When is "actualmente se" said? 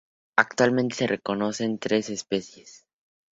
0.35-1.05